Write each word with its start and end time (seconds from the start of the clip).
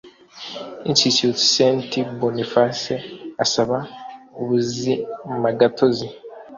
institut 0.91 1.37
saint 1.55 1.91
boniface 2.21 2.93
asaba 3.43 3.77
ubuzimagatozi 4.41 6.07